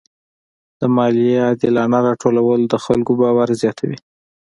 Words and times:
د 0.79 0.81
مالیې 0.95 1.35
عادلانه 1.47 1.97
راټولول 2.07 2.59
د 2.67 2.73
خلکو 2.85 3.11
باور 3.21 3.49
زیاتوي. 3.61 3.97